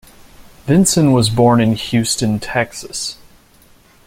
[0.65, 3.17] Vinson was born in Houston, Texas.